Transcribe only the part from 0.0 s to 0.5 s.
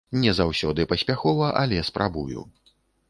Не